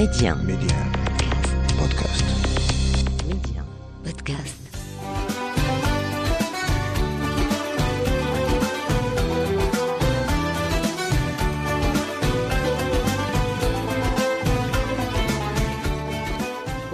Médien. 0.00 0.34
Médien. 0.46 0.78
Podcast. 1.78 2.24
Médien. 3.28 3.62
Podcast. 4.02 4.59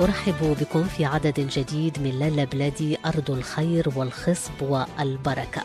أرحب 0.01 0.57
بكم 0.61 0.85
في 0.85 1.05
عدد 1.05 1.41
جديد 1.41 1.99
من 2.01 2.11
لالا 2.11 2.45
بلادي 2.45 2.99
أرض 3.07 3.31
الخير 3.31 3.93
والخصب 3.97 4.63
والبركة. 4.63 5.63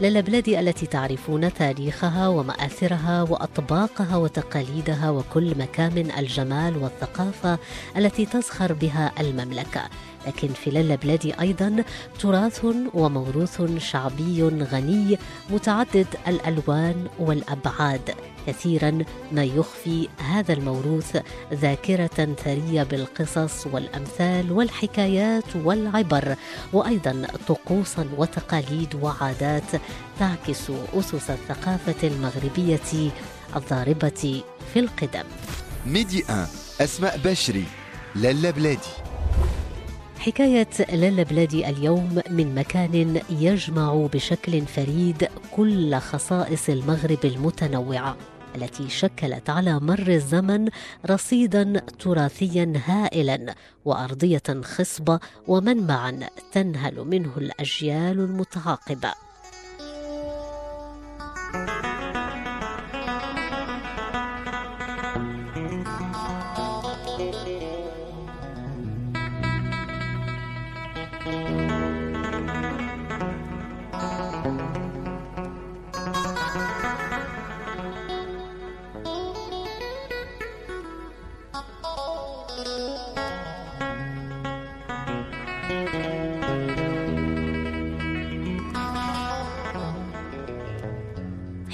لالا 0.00 0.20
بلادي 0.20 0.60
التي 0.60 0.86
تعرفون 0.86 1.54
تاريخها 1.54 2.28
ومآثرها 2.28 3.22
وأطباقها 3.22 4.16
وتقاليدها 4.16 5.10
وكل 5.10 5.58
مكامن 5.58 6.10
الجمال 6.18 6.76
والثقافة 6.76 7.58
التي 7.96 8.26
تزخر 8.26 8.72
بها 8.72 9.12
المملكة. 9.20 9.82
لكن 10.26 10.48
في 10.48 10.70
لالا 10.70 10.94
بلادي 10.94 11.40
أيضا 11.40 11.84
تراث 12.18 12.66
وموروث 12.94 13.62
شعبي 13.78 14.42
غني 14.42 15.18
متعدد 15.50 16.06
الألوان 16.28 17.06
والأبعاد. 17.18 18.14
كثيرا 18.48 18.98
ما 19.32 19.44
يخفي 19.44 20.08
هذا 20.18 20.52
الموروث 20.52 21.16
ذاكرة 21.52 22.34
ثرية 22.44 22.82
بالقصص 22.82 23.66
والأمثال 23.66 24.52
والحكايات 24.52 25.56
والعبر 25.56 26.36
وأيضا 26.72 27.26
طقوسا 27.48 28.08
وتقاليد 28.16 28.94
وعادات 29.02 29.70
تعكس 30.18 30.72
أسس 30.94 31.30
الثقافة 31.30 32.08
المغربية 32.08 33.10
الضاربة 33.56 34.42
في 34.74 34.80
القدم. 34.80 35.24
ميدي 35.86 36.24
1 36.28 36.48
أسماء 36.80 37.20
بشري 37.24 37.64
لالا 38.14 38.50
بلادي. 38.50 38.94
حكاية 40.18 40.68
لالا 40.92 41.22
بلادي 41.22 41.68
اليوم 41.68 42.22
من 42.30 42.54
مكان 42.54 43.20
يجمع 43.30 44.08
بشكل 44.12 44.66
فريد 44.66 45.28
كل 45.56 45.94
خصائص 45.96 46.68
المغرب 46.68 47.24
المتنوعة. 47.24 48.16
التي 48.54 48.88
شكلت 48.88 49.50
على 49.50 49.80
مر 49.80 50.08
الزمن 50.08 50.68
رصيدا 51.10 51.80
تراثيا 51.98 52.72
هائلا 52.86 53.54
وأرضية 53.84 54.62
خصبة 54.62 55.20
ومنبعا 55.48 56.20
تنهل 56.52 57.04
منه 57.04 57.32
الأجيال 57.36 58.20
المتعاقبة. 58.20 59.27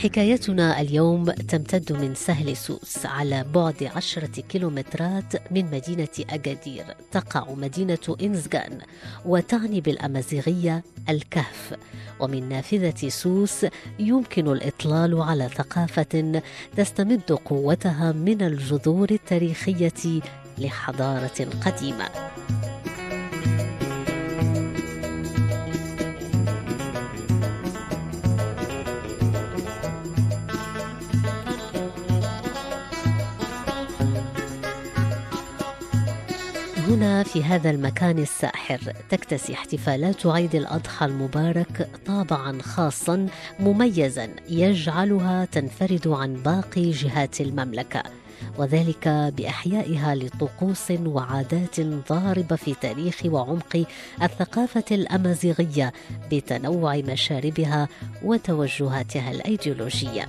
حكايتنا 0.05 0.81
اليوم 0.81 1.25
تمتد 1.31 1.93
من 1.93 2.15
سهل 2.15 2.57
سوس 2.57 3.07
على 3.07 3.45
بعد 3.55 3.91
عشرة 3.97 4.41
كيلومترات 4.49 5.53
من 5.53 5.65
مدينة 5.71 6.09
أكادير 6.31 6.85
تقع 7.13 7.55
مدينة 7.55 8.17
إنزغان 8.23 8.79
وتعني 9.27 9.81
بالأمازيغية 9.81 10.85
الكهف. 11.09 11.75
ومن 12.21 12.49
نافذة 12.49 13.09
سوس 13.09 13.67
يمكن 13.99 14.49
الإطلال 14.49 15.21
على 15.21 15.49
ثقافة 15.49 16.43
تستمد 16.77 17.33
قوتها 17.45 18.13
من 18.13 18.43
الجذور 18.43 19.11
التاريخية 19.11 20.21
لحضارة 20.59 21.49
قديمة. 21.65 22.09
هنا 37.05 37.23
في 37.23 37.45
هذا 37.45 37.71
المكان 37.71 38.19
الساحر. 38.19 38.79
تكتسي 39.11 39.55
احتفالات 39.55 40.27
عيد 40.27 40.55
الأضحى 40.55 41.07
المبارك 41.07 41.89
طابعا 42.07 42.63
خاصا 42.63 43.27
مميزا 43.61 44.29
يجعلها 44.49 45.45
تنفرد 45.45 46.09
عن 46.09 46.35
باقي 46.35 46.91
جهات 46.91 47.41
المملكة 47.41 48.03
وذلك 48.59 49.09
بإحيائها 49.09 50.15
لطقوس 50.15 50.91
وعادات 50.91 51.81
ضاربة 51.81 52.57
في 52.57 52.75
تاريخ 52.75 53.21
وعمق 53.25 53.87
الثقافة 54.23 54.85
الأمازيغية 54.91 55.93
بتنوع 56.33 56.97
مشاربها 56.97 57.89
وتوجهاتها 58.23 59.31
الأيديولوجية. 59.31 60.27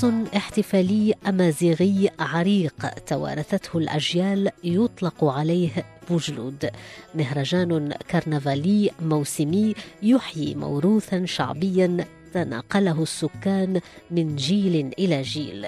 طقس 0.00 0.34
احتفالي 0.36 1.14
أمازيغي 1.28 2.10
عريق 2.18 2.88
توارثته 3.06 3.78
الأجيال 3.78 4.50
يطلق 4.64 5.24
عليه 5.24 5.70
بوجلود 6.10 6.70
مهرجان 7.14 7.92
كرنفالي 8.10 8.90
موسمي 9.00 9.74
يحيي 10.02 10.54
موروثا 10.54 11.26
شعبيا 11.26 12.04
تناقله 12.34 13.02
السكان 13.02 13.80
من 14.10 14.36
جيل 14.36 14.92
إلى 14.98 15.22
جيل. 15.22 15.66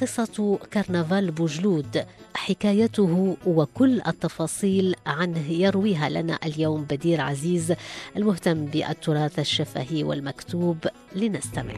قصة 0.00 0.58
كرنفال 0.72 1.30
بوجلود 1.30 2.04
حكايته 2.34 3.36
وكل 3.46 4.00
التفاصيل 4.06 4.94
عنه 5.06 5.50
يرويها 5.50 6.08
لنا 6.08 6.38
اليوم 6.46 6.84
بدير 6.84 7.20
عزيز 7.20 7.74
المهتم 8.16 8.64
بالتراث 8.64 9.38
الشفهي 9.38 10.04
والمكتوب. 10.04 10.76
لنستمع. 11.16 11.74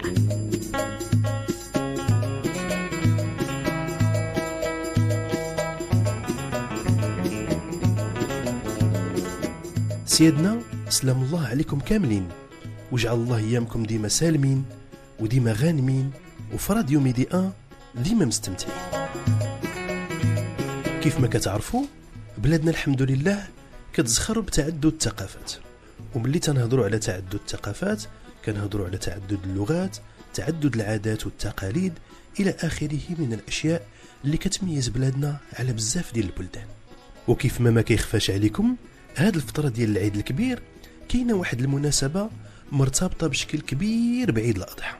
سيدنا 10.12 10.62
سلام 10.88 11.22
الله 11.22 11.46
عليكم 11.46 11.80
كاملين. 11.80 12.28
وجعل 12.92 13.14
الله 13.14 13.36
إيامكم 13.36 13.82
ديما 13.82 14.08
سالمين 14.08 14.64
وديما 15.20 15.52
غانمين 15.52 16.10
وفي 16.54 16.72
راديو 16.72 17.00
ميدي 17.00 17.28
أن 17.34 17.52
ديما 17.94 18.24
مستمتعين. 18.24 18.76
كيف 21.02 21.20
ما 21.20 21.26
كتعرفوا 21.26 21.84
بلادنا 22.38 22.70
الحمد 22.70 23.02
لله 23.02 23.46
كتزخر 23.92 24.40
بتعدد 24.40 24.86
الثقافات. 24.86 25.52
وملي 26.14 26.38
تنهضروا 26.38 26.84
على 26.84 26.98
تعدد 26.98 27.34
الثقافات 27.34 28.02
كنهضروا 28.44 28.86
على 28.86 28.98
تعدد 28.98 29.38
اللغات 29.44 29.96
تعدد 30.34 30.74
العادات 30.76 31.26
والتقاليد 31.26 31.92
إلى 32.40 32.50
آخره 32.60 33.00
من 33.18 33.32
الأشياء 33.32 33.86
اللي 34.24 34.36
كتميز 34.36 34.88
بلادنا 34.88 35.36
على 35.58 35.72
بزاف 35.72 36.14
ديال 36.14 36.26
البلدان. 36.26 36.66
وكيف 37.28 37.60
ما 37.60 37.70
ما 37.70 37.82
كيخفاش 37.82 38.30
عليكم 38.30 38.76
هاد 39.16 39.34
الفترة 39.34 39.68
ديال 39.68 39.90
العيد 39.90 40.16
الكبير 40.16 40.62
كاينة 41.08 41.34
واحد 41.34 41.60
المناسبة 41.60 42.30
مرتبطة 42.72 43.26
بشكل 43.26 43.60
كبير 43.60 44.30
بعيد 44.30 44.56
الأضحى 44.56 44.96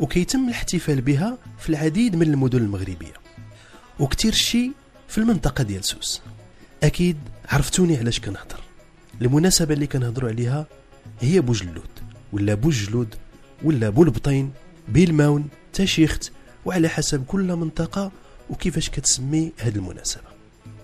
وكيتم 0.00 0.48
الاحتفال 0.48 1.00
بها 1.00 1.38
في 1.58 1.68
العديد 1.68 2.16
من 2.16 2.22
المدن 2.22 2.58
المغربية 2.58 3.12
وكتير 4.00 4.32
شي 4.32 4.70
في 5.08 5.18
المنطقة 5.18 5.64
ديال 5.64 5.84
سوس. 5.84 6.20
أكيد 6.82 7.16
عرفتوني 7.48 7.96
علاش 7.96 8.20
كنهضر. 8.20 8.60
المناسبة 9.22 9.74
اللي 9.74 9.86
كنهضروا 9.86 10.30
عليها 10.30 10.66
هي 11.20 11.40
بوجلود 11.40 11.88
ولا 12.32 12.54
بوجلود 12.54 13.14
ولا 13.62 13.90
بولبطين 13.90 14.52
بيلماون 14.88 15.48
تاشيخت 15.72 16.32
وعلى 16.64 16.88
حسب 16.88 17.24
كل 17.24 17.56
منطقة 17.56 18.12
وكيفاش 18.50 18.90
كتسمي 18.90 19.52
هذه 19.58 19.76
المناسبة. 19.76 20.25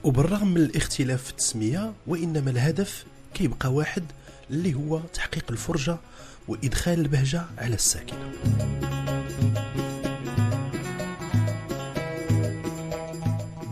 وبالرغم 0.04 0.48
من 0.48 0.56
الاختلاف 0.56 1.22
في 1.22 1.30
التسمية 1.30 1.92
وإنما 2.06 2.50
الهدف 2.50 3.04
كيبقى 3.34 3.72
واحد 3.72 4.02
اللي 4.50 4.74
هو 4.74 4.98
تحقيق 4.98 5.44
الفرجة 5.50 5.96
وإدخال 6.48 7.00
البهجة 7.00 7.42
على 7.58 7.74
الساكنة. 7.74 8.32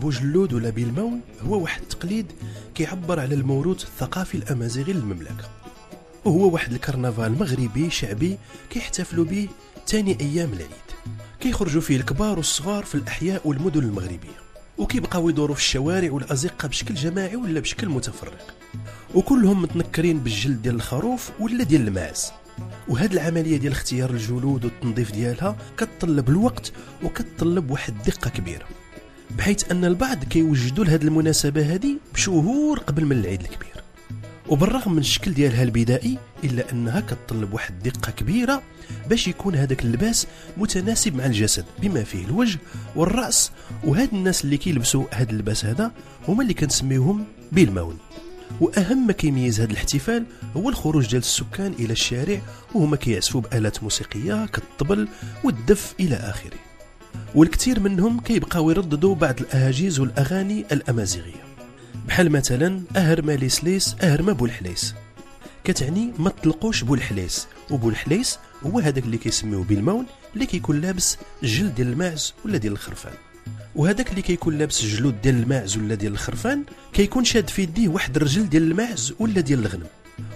بوجلود 0.01 0.53
ولا 0.53 0.71
بيلمون 0.71 1.21
هو 1.43 1.63
واحد 1.63 1.83
التقليد 1.83 2.27
كيعبر 2.75 3.21
على 3.21 3.35
الموروث 3.35 3.85
الثقافي 3.85 4.35
الأمازيغي 4.35 4.93
للمملكة. 4.93 5.51
وهو 6.25 6.51
واحد 6.51 6.73
الكرنفال 6.73 7.33
مغربي 7.33 7.91
شعبي 7.91 8.39
كيحتفلوا 8.71 9.25
به 9.25 9.49
تاني 9.87 10.21
أيام 10.21 10.53
العيد. 10.53 10.71
كيخرجوا 11.41 11.81
فيه 11.81 11.97
الكبار 11.97 12.37
والصغار 12.37 12.85
في 12.85 12.95
الأحياء 12.95 13.49
والمدن 13.49 13.81
المغربية. 13.81 14.50
وكيبقاو 14.79 15.29
يدوروا 15.29 15.55
في 15.55 15.61
الشوارع 15.61 16.13
والأزقة 16.13 16.69
بشكل 16.69 16.95
جماعي 16.95 17.37
ولا 17.37 17.61
بشكل 17.61 17.89
متفرق. 17.89 18.55
وكلهم 19.15 19.63
متنكرين 19.63 20.19
بالجلد 20.19 20.63
ديال 20.63 20.75
الخروف 20.75 21.31
ولا 21.41 21.65
ديال 21.65 21.89
الماعز 21.89 22.33
وهاد 22.89 23.13
العملية 23.13 23.57
ديال 23.57 23.73
اختيار 23.73 24.11
الجلود 24.11 24.65
والتنظيف 24.65 25.13
ديالها 25.13 25.57
كتطلب 25.77 26.29
الوقت 26.29 26.73
وكتطلب 27.05 27.71
واحد 27.71 27.95
الدقه 27.97 28.31
كبيرة. 28.31 28.65
بحيث 29.39 29.71
أن 29.71 29.85
البعض 29.85 30.25
كيوجدوا 30.25 30.85
لهاد 30.85 31.03
المناسبة 31.03 31.75
هذه 31.75 31.97
بشهور 32.15 32.79
قبل 32.79 33.05
من 33.05 33.13
العيد 33.13 33.41
الكبير. 33.41 33.85
وبالرغم 34.49 34.93
من 34.93 34.99
الشكل 34.99 35.35
ديالها 35.35 35.63
البدائي 35.63 36.19
إلا 36.45 36.73
أنها 36.73 37.01
كتطلب 37.01 37.55
واحد 37.55 37.87
الدقه 37.87 38.11
كبيرة 38.13 38.63
باش 39.09 39.29
يكون 39.29 39.55
هذاك 39.55 39.85
اللباس 39.85 40.27
متناسب 40.57 41.15
مع 41.15 41.27
الجسد 41.27 41.65
بما 41.79 42.05
فيه 42.05 42.25
الوجه 42.25 42.59
والرأس. 42.97 43.51
وهاد 43.85 44.09
الناس 44.13 44.45
اللي 44.45 44.57
كيلبسوا 44.57 45.05
هاد 45.13 45.31
اللباس 45.31 45.65
هذا 45.65 45.93
هما 46.29 46.43
اللي 46.43 46.55
كنسميوهم 46.55 47.25
بالمون 47.53 47.99
وأهم 48.61 49.07
ما 49.07 49.13
كيميز 49.13 49.61
هذا 49.61 49.71
الاحتفال 49.71 50.27
هو 50.57 50.69
الخروج 50.69 51.07
ديال 51.07 51.23
السكان 51.23 51.73
إلى 51.79 51.93
الشارع 51.93 52.41
وهما 52.75 52.97
كيعزفوا 52.97 53.41
بآلات 53.41 53.83
موسيقية 53.83 54.47
كالطبل 54.47 55.09
والدف 55.45 55.95
إلى 56.01 56.15
آخره. 56.15 56.59
والكثير 57.35 57.81
منهم 57.81 58.21
كيبقاو 58.21 58.71
يرددوا 58.71 59.15
بعض 59.15 59.41
الأهاجيز 59.41 60.01
والأغاني 60.01 60.65
الأمازيغية. 60.73 61.45
بحال 62.09 62.33
مثلا 62.33 62.83
اهر 62.97 63.23
ما 63.23 63.33
ليس 63.63 63.97
اهر 64.03 64.23
ما 64.23 64.33
بولحليس. 64.33 64.95
كتعني 65.65 66.13
ما 66.19 66.31
تطلقوش 66.31 66.85
بولحليس. 66.85 67.47
وبولحليس 67.71 68.39
هو 68.67 68.79
هذاك 68.79 69.05
اللي 69.05 69.19
كيسميوه 69.19 69.65
بالمون 69.65 70.07
اللي 70.35 70.47
كيكون 70.47 70.81
لابس 70.81 71.17
جلد 71.43 71.75
ديال 71.75 71.89
الماعز 71.89 72.35
ولا 72.45 72.59
ديال 72.59 72.73
الخرفان. 72.73 73.13
وهذاك 73.77 74.11
اللي 74.11 74.23
كيكون 74.23 74.59
لابس 74.59 74.85
جلود 74.85 75.23
ديال 75.23 75.43
الماعز 75.43 75.77
ولا 75.77 75.95
ديال 75.95 76.13
الخرفان 76.13 76.65
كيكون 76.93 77.25
شاد 77.25 77.51
في 77.51 77.63
يديه 77.63 77.89
واحد 77.89 78.17
الرجل 78.17 78.49
ديال 78.49 78.63
الماعز 78.63 79.15
ولا 79.19 79.41
ديال 79.41 79.59
الغنم. 79.59 79.87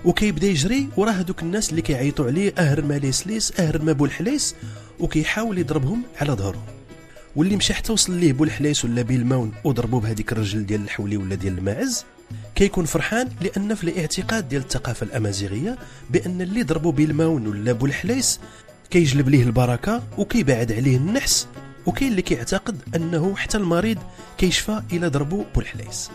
وكيبدا 0.04 0.46
يجري 0.46 0.88
وراه 0.96 1.12
هذوك 1.12 1.42
الناس 1.42 1.70
اللي 1.70 1.82
كيعيطوا 1.82 2.26
عليه 2.26 2.54
أهر 2.58 2.80
ليس 2.80 3.26
ليس 3.26 3.60
أهر 3.60 3.82
ما 3.82 3.92
بولحليس 3.92 4.54
وكيحاول 5.00 5.58
يضربهم 5.58 6.02
على 6.20 6.32
ظهرهم. 6.32 6.64
واللي 7.36 7.56
مشى 7.56 7.74
حتى 7.74 7.92
وصل 7.92 8.12
ليه 8.12 8.32
بولحليس 8.32 8.84
ولا 8.84 9.02
بالمون 9.02 9.52
وضربوه 9.64 10.00
بهذيك 10.00 10.32
الرجل 10.32 10.66
ديال 10.66 10.82
الحولي 10.82 11.16
ولا 11.16 11.34
ديال 11.34 11.58
الماعز 11.58 12.04
كيكون 12.54 12.84
فرحان 12.84 13.28
لأن 13.40 13.74
في 13.74 13.84
الاعتقاد 13.84 14.48
ديال 14.48 14.62
الثقافة 14.62 15.04
الأمازيغية 15.06 15.78
بأن 16.10 16.40
اللي 16.40 16.62
ضربوا 16.62 16.92
بالمون 16.92 17.46
ولا 17.46 17.72
بولحليس 17.72 18.40
كيجلب 18.90 19.28
ليه 19.28 19.42
البركة 19.42 20.02
وكيبعد 20.18 20.72
عليه 20.72 20.96
النحس 20.96 21.46
وكاين 21.86 22.10
اللي 22.10 22.22
كيعتقد 22.22 22.76
أنه 22.96 23.36
حتى 23.36 23.56
المريض 23.58 23.98
كيشفى 24.38 24.82
إلى 24.92 25.08
ضربوا 25.08 25.44
بولحليس 25.54 26.10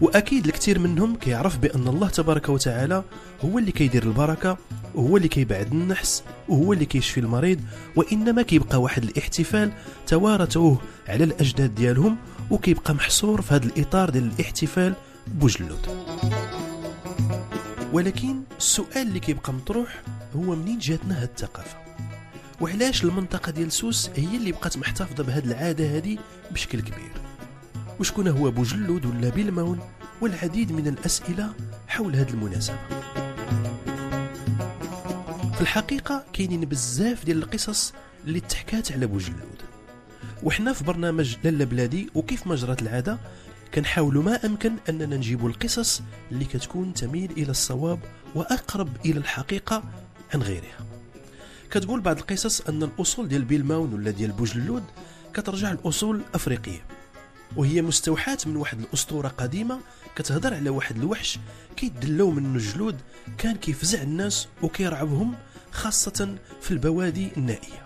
وأكيد 0.00 0.46
الكثير 0.46 0.78
منهم 0.78 1.16
كيعرف 1.16 1.58
بأن 1.58 1.88
الله 1.88 2.08
تبارك 2.08 2.48
وتعالى 2.48 3.04
هو 3.44 3.58
اللي 3.58 3.72
كيدير 3.72 4.02
البركة 4.02 4.58
وهو 4.94 5.16
اللي 5.16 5.28
كيبعد 5.28 5.72
النحس 5.72 6.22
وهو 6.48 6.72
اللي 6.72 6.84
كيشفي 6.86 7.20
المريض 7.20 7.60
وإنما 7.96 8.42
كيبقى 8.42 8.82
واحد 8.82 9.04
الاحتفال 9.04 9.72
توارثوه 10.06 10.80
على 11.08 11.24
الأجداد 11.24 11.74
ديالهم 11.74 12.16
وكيبقى 12.50 12.94
محصور 12.94 13.42
في 13.42 13.54
هذا 13.54 13.64
الإطار 13.66 14.10
ديال 14.10 14.30
الاحتفال 14.38 14.94
بوجلود. 15.26 15.86
ولكن 17.92 18.42
السؤال 18.58 19.08
اللي 19.08 19.20
كيبقى 19.20 19.52
مطروح 19.52 20.02
هو 20.36 20.54
منين 20.54 20.78
جاتنا 20.78 21.22
هاد 21.22 21.28
الثقافة؟ 21.28 21.76
وعلاش 22.60 23.04
المنطقة 23.04 23.52
ديال 23.52 23.72
سوس 23.72 24.10
هي 24.16 24.36
اللي 24.36 24.52
بقات 24.52 24.78
محتفظة 24.78 25.24
بهذه 25.24 25.44
العادة 25.44 25.96
هذه 25.96 26.18
بشكل 26.50 26.80
كبير؟ 26.80 27.12
وشكون 28.00 28.28
هو 28.28 28.50
بوجلود 28.50 29.06
ولا 29.06 29.28
بالمون 29.28 29.80
والعديد 30.20 30.72
من 30.72 30.88
الأسئلة 30.88 31.52
حول 31.88 32.16
هذه 32.16 32.30
المناسبة. 32.30 32.78
في 35.54 35.60
الحقيقة 35.60 36.24
كاينين 36.32 36.60
بزاف 36.60 37.24
ديال 37.24 37.42
القصص 37.42 37.92
اللي 38.26 38.40
تحكات 38.40 38.92
على 38.92 39.06
بوجلود. 39.06 39.62
وحنا 40.42 40.72
في 40.72 40.84
برنامج 40.84 41.36
لالا 41.44 41.64
بلادي 41.64 42.10
وكيف 42.14 42.46
ما 42.46 42.54
جرت 42.54 42.82
العادة 42.82 43.18
كنحاولوا 43.74 44.22
ما 44.22 44.46
أمكن 44.46 44.72
أننا 44.88 45.16
نجيب 45.16 45.46
القصص 45.46 46.02
اللي 46.32 46.44
كتكون 46.44 46.94
تميل 46.94 47.30
إلى 47.30 47.50
الصواب 47.50 47.98
وأقرب 48.34 48.88
إلى 49.04 49.18
الحقيقة 49.18 49.82
عن 50.34 50.42
غيرها. 50.42 50.78
كتقول 51.70 52.00
بعض 52.00 52.18
القصص 52.18 52.60
أن 52.60 52.82
الأصول 52.82 53.28
ديال 53.28 53.44
بيلماون 53.44 53.94
ولا 53.94 54.10
ديال 54.10 54.32
بوجلود 54.32 54.82
كترجع 55.34 55.72
لأصول 55.72 56.20
أفريقية 56.34 56.84
وهي 57.56 57.82
مستوحاة 57.82 58.38
من 58.46 58.56
واحد 58.56 58.80
الأسطورة 58.80 59.28
قديمة 59.28 59.80
كتهضر 60.16 60.54
على 60.54 60.70
واحد 60.70 60.96
الوحش 60.96 61.38
كيدلو 61.76 62.30
منه 62.30 62.54
الجلود 62.54 62.96
كان 63.38 63.56
كيفزع 63.56 64.02
الناس 64.02 64.48
وكيرعبهم 64.62 65.34
خاصة 65.72 66.34
في 66.60 66.70
البوادي 66.70 67.28
النائية. 67.36 67.84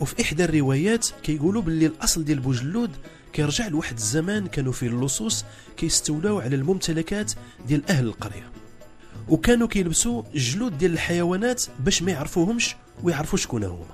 وفي 0.00 0.22
إحدى 0.22 0.44
الروايات 0.44 1.08
كيقولوا 1.22 1.62
باللي 1.62 1.86
الأصل 1.86 2.24
ديال 2.24 2.40
بوجلود 2.40 2.90
كيرجع 3.32 3.68
لواحد 3.68 3.96
الزمان 3.96 4.46
كانوا 4.46 4.72
فيه 4.72 4.86
اللصوص 4.86 5.44
كيستولاو 5.76 6.40
على 6.40 6.56
الممتلكات 6.56 7.32
ديال 7.66 7.90
أهل 7.90 8.04
القرية. 8.06 8.50
وكانوا 9.28 9.68
كيلبسوا 9.68 10.22
الجلود 10.34 10.78
ديال 10.78 10.92
الحيوانات 10.92 11.64
باش 11.80 12.02
ما 12.02 12.12
يعرفوهمش 12.12 12.76
ويعرفوا 13.02 13.38
شكون 13.38 13.64
هما. 13.64 13.86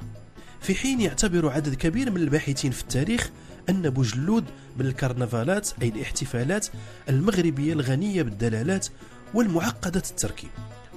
في 0.60 0.74
حين 0.74 1.00
يعتبر 1.00 1.48
عدد 1.48 1.74
كبير 1.74 2.10
من 2.10 2.16
الباحثين 2.16 2.70
في 2.70 2.82
التاريخ 2.82 3.30
أن 3.68 3.90
بوجلود 3.90 4.44
من 4.76 4.86
الكرنفالات 4.86 5.70
أي 5.82 5.88
الاحتفالات 5.88 6.66
المغربية 7.08 7.72
الغنية 7.72 8.22
بالدلالات 8.22 8.86
والمعقدة 9.34 10.02
التركيب. 10.10 10.50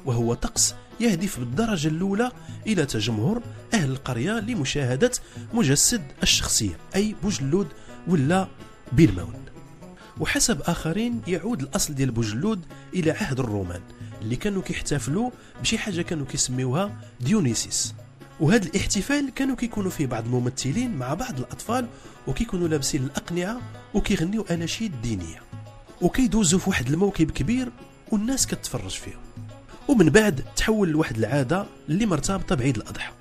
وهو 0.06 0.34
طقس 0.34 0.76
يهدف 1.00 1.40
بالدرجة 1.40 1.88
الأولى 1.88 2.32
إلى 2.68 2.86
تجمهر 2.86 3.42
أهل 3.74 3.92
القرية 3.92 4.40
لمشاهدة 4.40 5.12
مجسد 5.54 6.02
الشخصية 6.24 6.78
أي 6.96 7.16
بوجلود 7.24 7.68
ولا 8.08 8.48
بيلماون 8.92 9.42
وحسب 10.20 10.62
آخرين 10.62 11.22
يعود 11.28 11.62
الأصل 11.62 11.96
ديال 11.96 12.12
بوجلود 12.12 12.66
إلى 12.94 13.12
عهد 13.12 13.40
الرومان 13.40 13.82
اللي 14.22 14.36
كانوا 14.36 14.62
كيحتفلوا 14.62 15.32
بشي 15.62 15.78
حاجة 15.78 16.02
كانوا 16.02 16.26
كيسميوها 16.26 17.00
ديونيسيس. 17.22 17.94
وهذا 18.40 18.66
الاحتفال 18.66 19.34
كانوا 19.36 19.56
كيكونوا 19.56 19.92
فيه 19.92 20.06
بعض 20.06 20.26
الممثلين 20.26 20.98
مع 20.98 21.14
بعض 21.14 21.40
الأطفال 21.40 21.88
وكيكونوا 22.28 22.68
لابسين 22.68 23.04
الأقنعة 23.04 23.62
وكيغنيو 23.94 24.42
آناشيد 24.42 25.02
دينية. 25.02 25.42
وكيدوزوا 26.02 26.60
في 26.60 26.70
واحد 26.70 26.88
الموكب 26.88 27.32
كبير 27.32 27.72
والناس 28.12 28.48
كتفرج 28.48 28.92
فيهم 28.92 29.20
ومن 29.88 30.10
بعد 30.10 30.44
تحول 30.56 30.90
لواحد 30.90 31.18
العادة 31.18 31.66
اللي 31.90 32.06
مرتبطة 32.06 32.56
بعيد 32.56 32.78
الأضحى. 32.78 33.12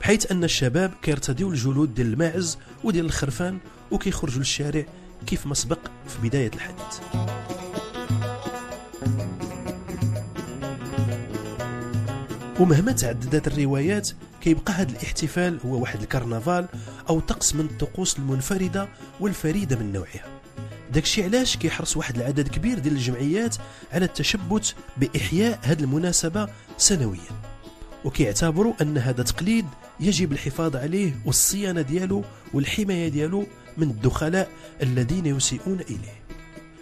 بحيث 0.00 0.32
أن 0.32 0.44
الشباب 0.44 0.92
كيرتديو 1.02 1.50
الجلود 1.50 1.94
ديال 1.94 2.12
الماعز 2.12 2.58
وديال 2.84 3.04
الخرفان 3.04 3.58
وكيخرجوا 3.90 4.38
للشارع 4.38 4.84
كيف 5.26 5.46
ما 5.46 5.54
سبق 5.54 5.78
في 6.08 6.28
بداية 6.28 6.50
الحديث. 6.54 7.00
ومهما 12.60 12.92
تعددت 12.92 13.46
الروايات 13.46 14.10
كيبقى 14.40 14.72
هذا 14.72 14.90
الاحتفال 14.90 15.60
هو 15.66 15.80
واحد 15.80 16.02
الكرنفال 16.02 16.66
أو 17.08 17.20
طقس 17.20 17.54
من 17.54 17.64
الطقوس 17.64 18.18
المنفردة 18.18 18.88
والفريدة 19.20 19.76
من 19.76 19.92
نوعها. 19.92 20.24
داكشي 20.92 21.24
علاش 21.24 21.56
كيحرص 21.56 21.96
واحد 21.96 22.16
العدد 22.16 22.48
كبير 22.48 22.78
ديال 22.78 22.94
الجمعيات 22.94 23.56
على 23.92 24.04
التشبت 24.04 24.74
بإحياء 24.96 25.58
هذه 25.62 25.80
المناسبة 25.80 26.48
سنويا. 26.78 27.30
وكيعتبروا 28.04 28.72
أن 28.82 28.98
هذا 28.98 29.22
تقليد 29.22 29.66
يجب 30.00 30.32
الحفاظ 30.32 30.76
عليه 30.76 31.12
والصيانة 31.24 31.80
ديالو 31.80 32.24
والحماية 32.54 33.08
ديالو 33.08 33.46
من 33.76 33.90
الدخلاء 33.90 34.50
الذين 34.82 35.26
يسيئون 35.26 35.80
إليه. 35.80 36.16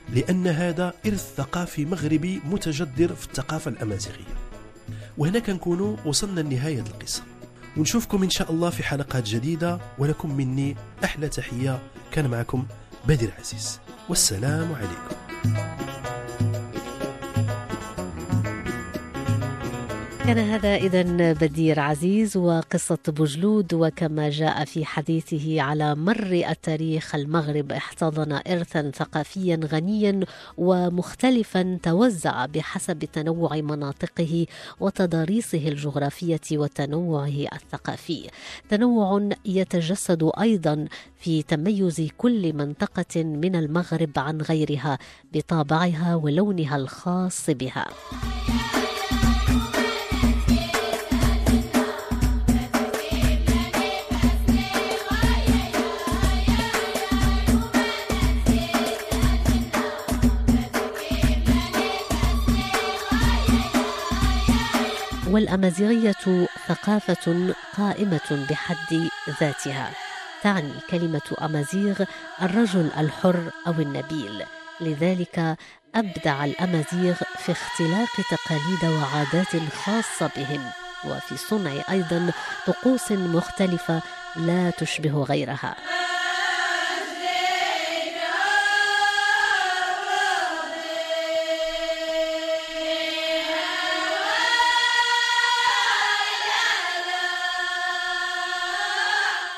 لأن 0.09 0.47
هذا 0.47 0.95
إرث 1.07 1.35
ثقافي 1.37 1.85
مغربي 1.85 2.41
متجذر 2.45 3.15
في 3.15 3.27
الثقافة 3.27 3.71
الأمازيغية. 3.71 4.35
وهنا 5.19 5.39
كنكونوا 5.39 5.97
وصلنا 6.05 6.41
لنهاية 6.41 6.81
القصة. 6.81 7.23
ونشوفكم 7.77 8.23
إن 8.23 8.31
شاء 8.31 8.53
الله 8.53 8.71
في 8.71 8.83
حلقات 8.83 9.27
جديدة. 9.29 9.79
ولكم 9.99 10.37
مني 10.37 10.77
أحلى 11.05 11.29
تحية. 11.29 11.79
كان 12.13 12.31
معكم 12.31 12.67
بدر 13.09 13.31
عزيز. 13.39 13.81
والسلام 14.09 14.73
عليكم. 14.73 15.17
كان 20.27 20.39
هذا 20.39 20.77
إذا 20.77 21.33
بدير 21.33 21.81
عزيز 21.81 22.37
وقصة 22.37 22.99
بوجلود 23.09 23.75
وكما 23.75 24.31
جاء 24.31 24.65
في 24.65 24.85
حديثه 24.85 25.63
على 25.63 25.95
مر 25.95 26.45
التاريخ 26.51 27.15
المغرب 27.15 27.73
احتضن 27.73 28.33
إرثا 28.33 28.91
ثقافيا 28.95 29.61
غنيا 29.65 30.21
ومختلفا 30.57 31.79
توزع 31.83 32.47
بحسب 32.47 32.99
تنوع 32.99 33.57
مناطقه 33.57 34.47
وتضاريسه 34.81 35.69
الجغرافية 35.69 36.41
وتنوعه 36.53 37.47
الثقافي. 37.53 38.31
تنوع 38.69 39.29
يتجسد 39.45 40.31
أيضا 40.41 40.87
في 41.19 41.43
تميز 41.43 42.09
كل 42.19 42.53
منطقة 42.53 43.25
من 43.25 43.57
المغرب 43.57 44.11
عن 44.17 44.41
غيرها 44.41 44.99
بطابعها 45.33 46.15
ولونها 46.15 46.77
الخاص 46.77 47.51
بها. 47.51 47.87
والأمازيغية 65.35 66.47
ثقافة 66.69 67.55
قائمة 67.77 68.47
بحد 68.51 69.09
ذاتها. 69.41 69.91
تعني 70.43 70.73
كلمة 70.91 71.37
أمازيغ 71.43 72.05
الرجل 72.43 72.91
الحر 72.99 73.51
أو 73.67 73.73
النبيل. 73.73 74.45
لذلك 74.81 75.57
أبدع 75.95 76.45
الأمازيغ 76.45 77.15
في 77.15 77.53
اختلاق 77.53 78.09
تقاليد 78.31 78.85
وعادات 78.85 79.73
خاصة 79.73 80.31
بهم 80.37 80.61
وفي 81.05 81.37
صنع 81.37 81.73
أيضا 81.91 82.33
طقوس 82.67 83.13
مختلفة 83.13 84.03
لا 84.37 84.71
تشبه 84.71 85.23
غيرها. 85.23 85.77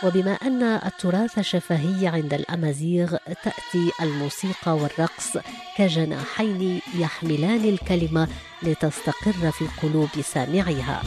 وبما 0.02 0.32
أن 0.32 0.62
التراث 0.62 1.40
شفهي 1.40 2.06
عند 2.06 2.34
الأمازيغ 2.34 3.16
تأتي 3.42 3.90
الموسيقى 4.02 4.76
والرقص 4.76 5.38
كجناحين 5.76 6.80
يحملان 6.94 7.64
الكلمة 7.64 8.28
لتستقر 8.62 9.50
في 9.50 9.64
قلوب 9.82 10.08
سامعيها. 10.22 11.02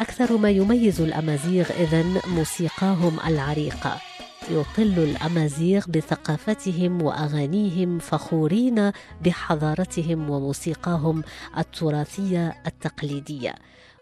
أكثر 0.00 0.36
ما 0.36 0.50
يميز 0.50 1.00
الأمازيغ 1.00 1.70
إذن 1.70 2.20
موسيقاهم 2.26 3.18
العريقة. 3.26 4.07
يطل 4.50 4.98
الأمازيغ 4.98 5.84
بثقافتهم 5.88 7.02
وأغانيهم 7.02 7.98
فخورين 7.98 8.92
بحضارتهم 9.24 10.30
وموسيقاهم 10.30 11.22
التراثية 11.58 12.62
التقليدية. 12.66 13.54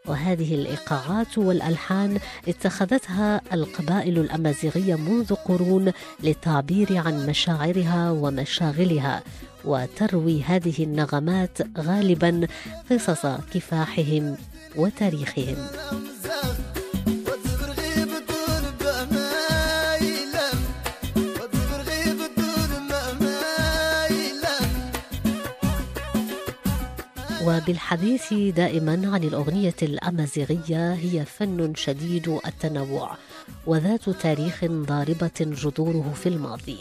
وهذه 0.07 0.55
الإيقاعات 0.55 1.39
والألحان 1.39 2.19
اتخذتها 2.49 3.41
القبائل 3.53 4.19
الأمازيغية 4.19 4.95
منذ 4.95 5.35
قرون 5.35 5.93
للتعبير 6.23 6.97
عن 6.97 7.27
مشاعرها 7.27 8.11
ومشاغلها 8.11 9.23
وتروي 9.65 10.43
هذه 10.43 10.85
النغمات 10.85 11.79
غالبا 11.79 12.47
قصص 12.91 13.27
كفاحهم 13.27 14.37
وتاريخهم. 14.77 15.57
وبالحديث 27.45 28.33
دائما 28.33 28.93
عن 28.93 29.25
الأغنية 29.25 29.75
الأمازيغية 29.83 30.95
هي 30.95 31.25
فن 31.25 31.73
شديد 31.75 32.39
التنوع 32.47 33.17
وذات 33.67 34.11
تاريخ 34.11 34.65
ضاربة 34.65 35.31
جذوره 35.41 36.13
في 36.15 36.29
الماضي. 36.29 36.79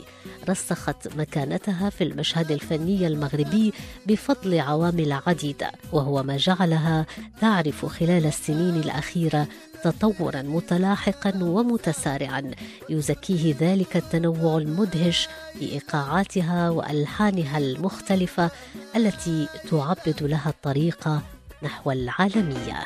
رسخت 0.49 1.17
مكانتها 1.17 1.89
في 1.89 2.03
المشهد 2.03 2.51
الفني 2.51 3.07
المغربي 3.07 3.73
بفضل 4.05 4.59
عوامل 4.59 5.11
عديدة 5.27 5.71
وهو 5.91 6.23
ما 6.23 6.37
جعلها 6.37 7.05
تعرف 7.41 7.85
خلال 7.85 8.25
السنين 8.25 8.75
الأخيرة 8.75 9.47
تطورا 9.83 10.41
متلاحقا 10.41 11.33
ومتسارعا. 11.43 12.51
يزكيه 12.89 13.55
ذلك 13.59 13.97
التنوع 13.97 14.57
المدهش 14.57 15.27
بإيقاعاتها 15.55 16.69
وألحانها 16.69 17.57
المختلفة 17.57 18.51
التي 18.95 19.47
تعبد 19.71 20.23
لها 20.23 20.49
الطريق 20.49 21.09
نحو 21.63 21.91
العالمية. 21.91 22.85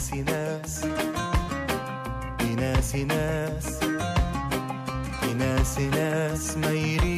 يناس 0.00 0.12
ناس 0.12 0.84
يناس 2.40 2.94
ناس 2.94 3.66
يناس 5.28 5.78
ناس 5.78 6.56
ما 6.56 6.70
يريخ 6.70 7.09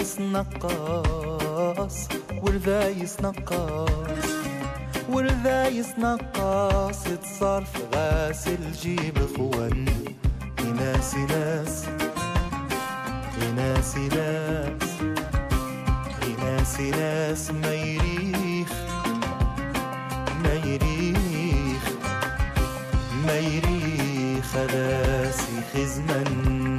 ورذايس 0.00 0.20
نقاص 0.20 2.08
ورذايس 2.42 3.20
نقاص 3.20 4.30
والذايس 5.08 5.88
نقاصة 5.98 7.18
صرف 7.40 7.94
غاسل 7.94 8.72
جيب 8.72 9.18
اخوان 9.18 9.84
ناس 10.76 11.14
ناس 11.14 11.84
ناس 13.56 13.96
ناس 13.96 14.82
ناس 16.42 16.80
ناس. 16.80 17.50
ما 17.50 17.74
يريخ 17.74 18.72
ما 20.42 20.54
يريخ 20.64 21.84
ما 23.26 23.38
يريخ 23.38 24.56
راسي 24.56 25.60
خزمن. 25.74 26.69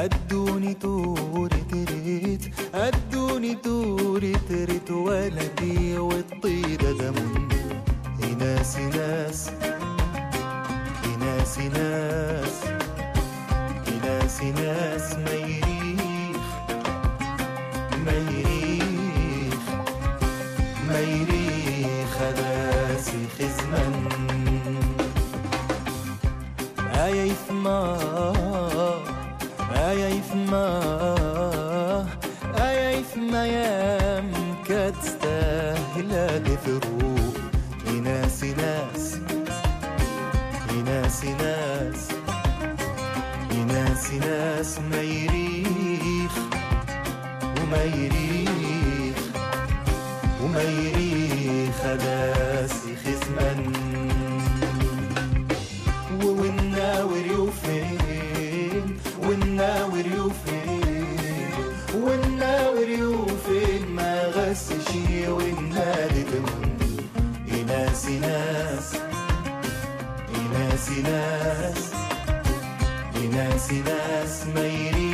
أدوني 0.00 0.74
توري 0.74 1.62
تريت 1.70 2.42
أدوني 2.74 3.54
توري 3.54 4.32
تريت 4.48 4.90
ولدي 4.90 5.98
والطيدة 5.98 6.92
دمون 6.92 7.48
ناس 8.40 8.76
ناس 8.76 9.50
ناس 11.20 11.58
ناس 11.58 12.56
ناس 14.04 14.42
ناس 14.42 15.12
يريخ 15.28 16.46
ما 20.88 21.00
يريخ 21.00 22.14
راسي 22.22 23.22
خزمن. 23.38 23.94
آية 26.94 27.32
يثما 27.32 28.49
آية 29.90 30.06
يثما 30.06 30.66
آية 32.58 32.98
يثما 32.98 33.46
يا 33.46 34.20
مكاد 34.20 34.94
تستاهل 35.02 36.12
هذه 36.12 36.58
ثروب 36.66 37.34
ناس 38.04 38.44
ناس 38.44 39.16
ناس 40.86 41.24
ناس 41.24 42.08
ناس 43.68 44.12
ناس 44.12 44.78
ما 44.78 45.00
يريخ 45.02 46.32
وما 47.60 47.82
يريخ 47.84 49.18
وما 50.42 50.62
يريخ 50.62 51.82
داسي 51.86 52.49
ناس 70.80 70.88
ناس 71.02 71.90
ناس 73.32 73.72
ناس 73.72 74.46
ما 74.54 74.66
يريخ 74.66 75.09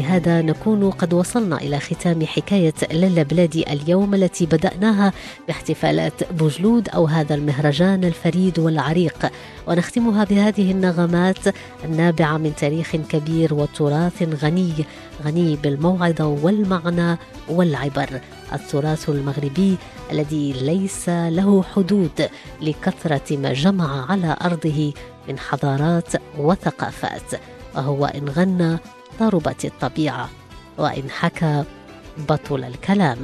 وبهذا 0.00 0.42
نكون 0.42 0.90
قد 0.90 1.14
وصلنا 1.14 1.56
إلى 1.56 1.80
ختام 1.80 2.26
حكاية 2.26 2.74
للا 2.92 3.22
بلادي 3.22 3.72
اليوم 3.72 4.14
التي 4.14 4.46
بدأناها 4.46 5.12
باحتفالات 5.46 6.32
بوجلود 6.32 6.88
أو 6.88 7.06
هذا 7.06 7.34
المهرجان 7.34 8.04
الفريد 8.04 8.58
والعريق. 8.58 9.30
ونختمها 9.66 10.24
بهذه 10.24 10.70
النغمات 10.70 11.38
النابعة 11.84 12.36
من 12.38 12.54
تاريخ 12.56 12.96
كبير 12.96 13.54
وتراث 13.54 14.44
غني 14.44 14.72
غني 15.24 15.56
بالموعظة 15.56 16.26
والمعنى 16.26 17.18
والعبر. 17.48 18.20
التراث 18.52 19.08
المغربي 19.08 19.76
الذي 20.12 20.52
ليس 20.52 21.08
له 21.08 21.62
حدود 21.62 22.28
لكثرة 22.62 23.36
ما 23.36 23.52
جمع 23.52 24.10
على 24.10 24.36
أرضه 24.44 24.92
من 25.28 25.38
حضارات 25.38 26.12
وثقافات. 26.38 27.40
وهو 27.74 28.06
إن 28.06 28.28
غنى 28.28 28.78
ضربت 29.18 29.64
الطبيعة 29.64 30.30
وإن 30.78 31.10
حكى 31.10 31.64
بطل 32.28 32.64
الكلام. 32.64 33.18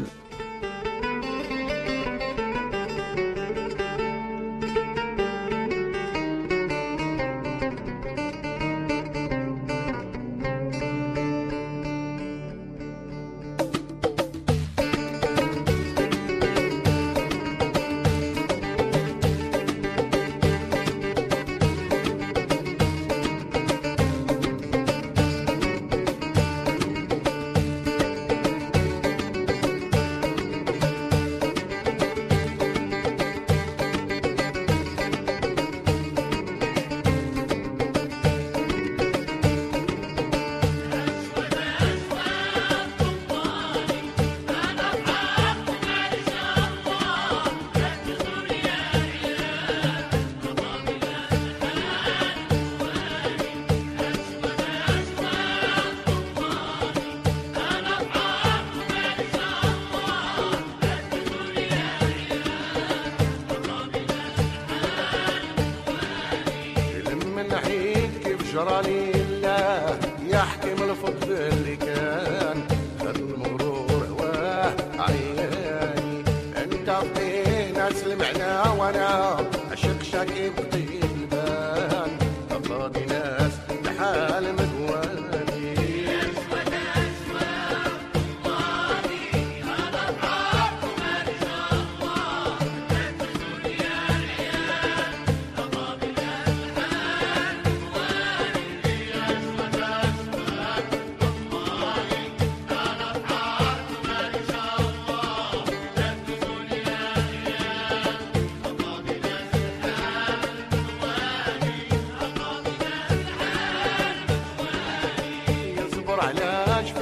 جرى 68.57 68.81
الله 68.81 69.99
يحكم 70.27 70.83
الفضل 70.91 71.33
اللي 71.33 71.77
كان. 71.77 72.66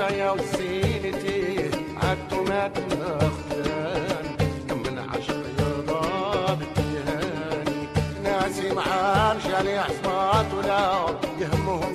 على 0.05 0.13
شفايا 0.13 0.31
وزينتي 0.31 1.71
عدو 2.03 2.45
ما 2.45 2.69
كنا 2.69 3.19
خدان 3.19 4.37
كم 4.69 4.79
من 4.79 4.99
عشق 4.99 5.43
يرضى 5.59 6.57
بالتهاني 6.57 7.89
ناسي 8.25 8.73
معان 8.75 9.41
شالي 9.41 9.79
عصمات 9.79 10.55
ولا 10.55 11.07
يهمهم 11.41 11.94